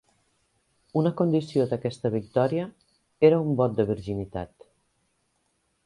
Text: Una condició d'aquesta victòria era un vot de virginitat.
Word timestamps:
Una 1.01 1.11
condició 1.19 1.67
d'aquesta 1.73 2.11
victòria 2.17 2.65
era 3.31 3.43
un 3.47 3.55
vot 3.61 3.79
de 3.81 3.87
virginitat. 3.95 4.71